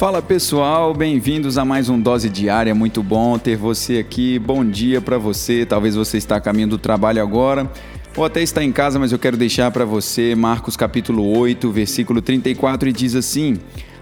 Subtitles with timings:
[0.00, 2.74] Fala pessoal, bem-vindos a mais um Dose Diária.
[2.74, 4.38] Muito bom ter você aqui.
[4.38, 5.66] Bom dia para você.
[5.66, 7.70] Talvez você está a caminho do trabalho agora
[8.16, 12.22] ou até está em casa, mas eu quero deixar para você Marcos capítulo 8, versículo
[12.22, 13.58] 34 e diz assim: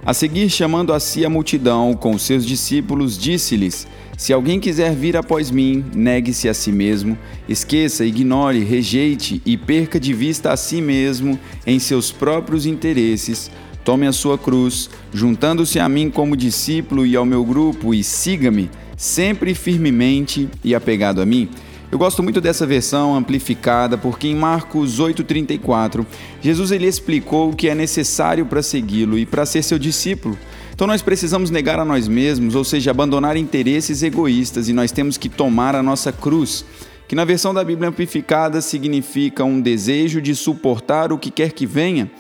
[0.06, 3.84] A seguir, chamando a si a multidão com os seus discípulos, disse-lhes:
[4.16, 7.18] Se alguém quiser vir após mim, negue-se a si mesmo,
[7.48, 11.36] esqueça, ignore, rejeite e perca de vista a si mesmo
[11.66, 13.50] em seus próprios interesses
[13.84, 18.70] Tome a sua cruz, juntando-se a mim como discípulo e ao meu grupo, e siga-me,
[18.96, 21.48] sempre firmemente e apegado a mim.
[21.90, 26.04] Eu gosto muito dessa versão amplificada porque em Marcos 8:34,
[26.42, 30.36] Jesus ele explicou o que é necessário para segui-lo e para ser seu discípulo.
[30.74, 35.16] Então nós precisamos negar a nós mesmos, ou seja, abandonar interesses egoístas e nós temos
[35.16, 36.62] que tomar a nossa cruz,
[37.08, 41.64] que na versão da Bíblia amplificada significa um desejo de suportar o que quer que
[41.64, 42.10] venha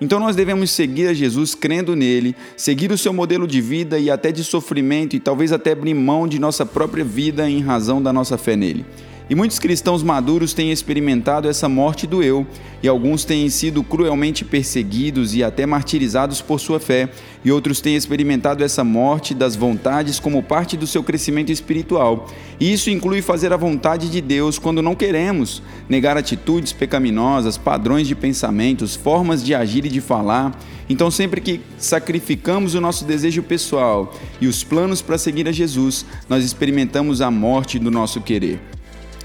[0.00, 4.10] então nós devemos seguir a Jesus crendo nele, seguir o seu modelo de vida e
[4.10, 8.12] até de sofrimento e talvez até abrir mão de nossa própria vida em razão da
[8.12, 8.84] nossa fé nele.
[9.30, 12.46] E muitos cristãos maduros têm experimentado essa morte do eu,
[12.82, 17.10] e alguns têm sido cruelmente perseguidos e até martirizados por sua fé,
[17.44, 22.26] e outros têm experimentado essa morte das vontades como parte do seu crescimento espiritual.
[22.58, 28.08] E isso inclui fazer a vontade de Deus quando não queremos, negar atitudes pecaminosas, padrões
[28.08, 30.58] de pensamentos, formas de agir e de falar.
[30.88, 36.06] Então, sempre que sacrificamos o nosso desejo pessoal e os planos para seguir a Jesus,
[36.30, 38.77] nós experimentamos a morte do nosso querer.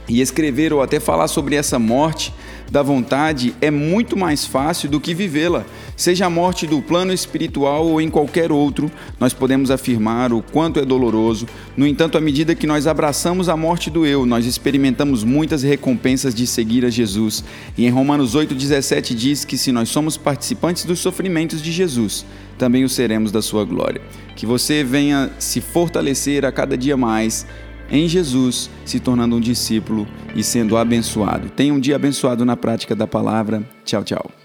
[0.08, 2.34] E escrever ou até falar sobre essa morte
[2.74, 5.64] da vontade é muito mais fácil do que vivê-la.
[5.96, 10.80] Seja a morte do plano espiritual ou em qualquer outro, nós podemos afirmar o quanto
[10.80, 11.48] é doloroso.
[11.78, 16.34] No entanto, à medida que nós abraçamos a morte do eu, nós experimentamos muitas recompensas
[16.34, 17.44] de seguir a Jesus.
[17.78, 22.26] E em Romanos 8,17 diz que se nós somos participantes dos sofrimentos de Jesus,
[22.58, 24.02] também o seremos da sua glória.
[24.36, 27.46] Que você venha se fortalecer a cada dia mais
[27.94, 31.50] em Jesus, se tornando um discípulo e sendo abençoado.
[31.52, 33.64] Tenha um dia abençoado na prática da palavra.
[33.86, 34.43] Tchau, tchau.